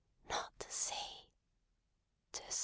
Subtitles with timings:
[0.27, 1.27] Not to sea?
[2.31, 2.57] To sea.